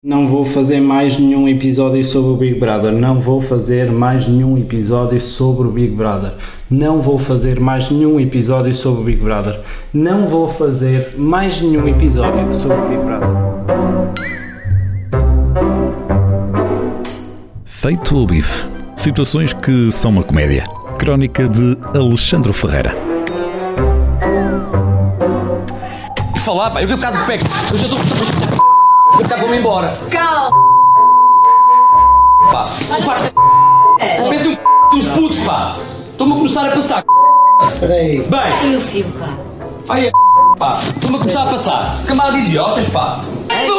[0.00, 2.92] Não vou fazer mais nenhum episódio sobre o Big Brother.
[2.92, 6.34] Não vou fazer mais nenhum episódio sobre o Big Brother.
[6.70, 9.58] Não vou fazer mais nenhum episódio sobre o Big Brother.
[9.92, 13.28] Não vou fazer mais nenhum episódio sobre o Big Brother.
[17.64, 18.68] Feito o bife.
[18.94, 20.62] Situações que são uma comédia.
[20.96, 22.94] Crónica de Alexandre Ferreira.
[26.36, 27.34] E falar, pá, eu vi um bocado de pé.
[27.72, 28.67] Eu já estou.
[29.18, 29.98] Eu bocado vou-me embora.
[30.10, 30.50] Calma!
[32.52, 33.34] Pá, estou farto.
[34.30, 35.76] Pensa um dos putos, pá.
[36.10, 37.04] Estou-me a começar a passar.
[37.80, 38.20] Peraí.
[38.22, 39.28] Bem, E o filho, pá?
[39.90, 40.10] ai,
[40.58, 40.78] pá.
[40.80, 41.98] Estou-me a começar a passar.
[42.06, 43.20] Camada de idiotas, pá.
[43.56, 43.70] Se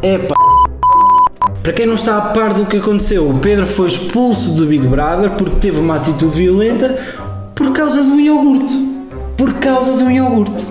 [0.00, 0.14] Vai.
[0.14, 0.34] Epá.
[1.62, 4.86] Para quem não está a par do que aconteceu, o Pedro foi expulso do Big
[4.86, 6.98] Brother porque teve uma atitude violenta
[7.54, 8.74] por causa um iogurte.
[9.36, 10.66] Por causa um iogurte.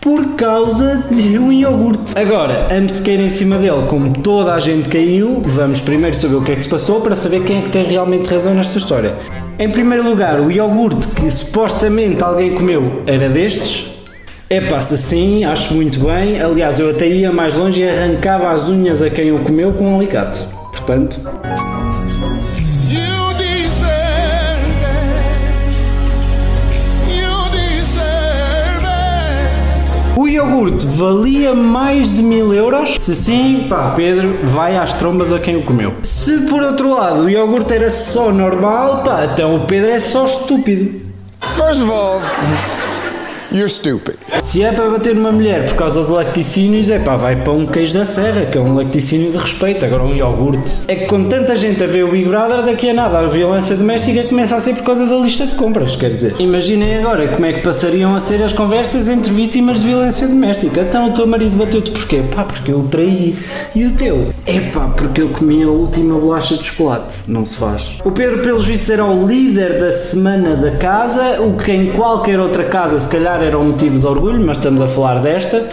[0.00, 2.16] Por causa de um iogurte.
[2.16, 6.36] Agora, antes de cair em cima dele, como toda a gente caiu, vamos primeiro saber
[6.36, 8.78] o que é que se passou para saber quem é que tem realmente razão nesta
[8.78, 9.14] história.
[9.58, 13.95] Em primeiro lugar, o iogurte que supostamente alguém comeu era destes.
[14.48, 16.40] É pá, se sim, acho muito bem.
[16.40, 19.92] Aliás, eu até ia mais longe e arrancava as unhas a quem o comeu com
[19.92, 20.40] um alicate.
[20.70, 21.18] Portanto,
[30.16, 32.94] o iogurte valia mais de mil euros?
[33.00, 35.92] Se sim, pá, Pedro, vai às trombas a quem o comeu.
[36.04, 40.24] Se por outro lado o iogurte era só normal, pá, então o Pedro é só
[40.24, 41.00] estúpido.
[41.56, 42.20] First of all,
[43.50, 44.15] you're stupid.
[44.42, 47.66] Se é para bater numa mulher por causa de lacticínios, é pá, vai para um
[47.66, 50.82] queijo da serra, que é um lacticínio de respeito, agora um iogurte.
[50.88, 53.76] É que com tanta gente a ver o Big Brother, daqui a nada a violência
[53.76, 56.34] doméstica começa a ser por causa da lista de compras, quer dizer.
[56.38, 60.80] Imaginem agora como é que passariam a ser as conversas entre vítimas de violência doméstica.
[60.82, 62.22] Então o teu marido bateu-te porquê?
[62.34, 63.36] Pá, porque eu o traí.
[63.74, 64.32] E o teu?
[64.44, 67.14] É pá, porque eu comi a última bolacha de chocolate.
[67.26, 67.98] Não se faz.
[68.04, 72.38] O Pedro, pelos vistos, era o líder da semana da casa, o que em qualquer
[72.38, 75.64] outra casa se calhar era um motivo de orgulho, mas estamos a falar desta.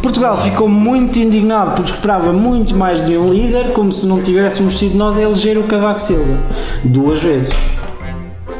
[0.00, 4.78] Portugal ficou muito indignado porque esperava muito mais de um líder, como se não tivéssemos
[4.78, 6.38] sido nós a eleger o Cavaco Silva.
[6.84, 7.52] Duas vezes.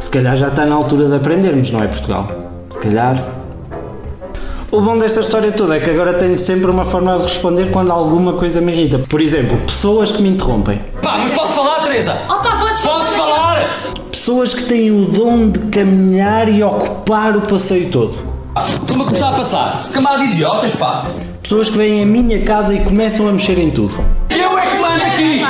[0.00, 2.26] Se calhar já está na altura de aprendermos, não é Portugal?
[2.70, 3.22] Se calhar.
[4.70, 7.92] O bom desta história toda é que agora tenho sempre uma forma de responder quando
[7.92, 8.98] alguma coisa me irrita.
[8.98, 10.80] Por exemplo, pessoas que me interrompem.
[11.00, 12.16] Pá, mas posso falar, Teresa?
[12.28, 12.53] Opa?
[14.24, 18.16] Pessoas que têm o dom de caminhar e ocupar o passeio todo.
[18.56, 19.90] Estou-me a começar a passar.
[19.92, 21.04] Camada de idiotas, pá.
[21.42, 24.02] Pessoas que vêm à minha casa e começam a mexer em tudo.
[24.30, 25.40] Eu é que mando aqui.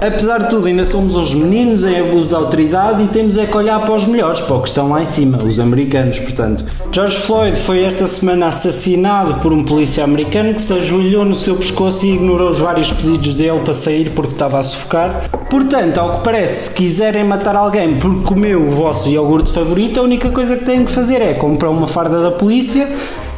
[0.00, 3.56] Apesar de tudo, ainda somos os meninos em abuso de autoridade e temos é que
[3.56, 6.64] olhar para os melhores, para os que estão lá em cima, os americanos, portanto.
[6.92, 11.56] George Floyd foi esta semana assassinado por um polícia americano que se ajoelhou no seu
[11.56, 15.30] pescoço e ignorou os vários pedidos dele para sair porque estava a sufocar.
[15.48, 20.02] Portanto, ao que parece, se quiserem matar alguém porque comeu o vosso iogurte favorito, a
[20.02, 22.86] única coisa que têm que fazer é comprar uma farda da polícia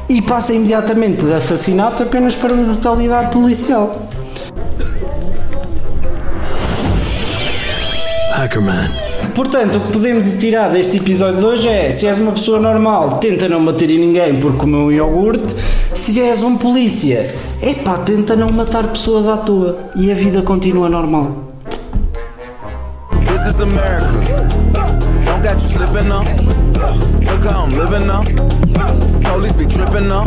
[0.09, 4.09] e passa imediatamente de assassinato apenas para brutalidade policial.
[8.39, 8.89] Hackerman.
[9.35, 13.19] Portanto, o que podemos tirar deste episódio de hoje é: se és uma pessoa normal,
[13.19, 15.57] tenta não bater em ninguém por comer um iogurte.
[15.93, 20.89] Se és um polícia, epá, tenta não matar pessoas à toa e a vida continua
[20.89, 21.33] normal.
[23.27, 24.07] This is America.
[25.25, 26.23] Don't got you slipping now.
[27.27, 28.23] Look how I'm living now.
[29.33, 30.27] Police be tripping now.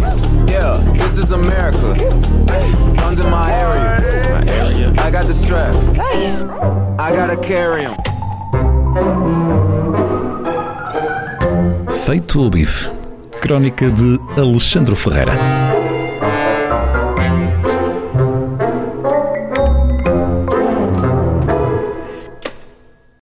[0.50, 1.96] Yeah, this is America.
[2.94, 4.92] Guns in my area.
[4.98, 6.81] I got the strap.
[7.12, 7.94] I gotta carry 'em.
[12.06, 12.90] Feito o bife.
[13.42, 15.34] Crónica de Alexandre Ferreira.